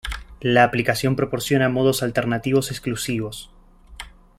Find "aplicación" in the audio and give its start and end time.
0.63-1.15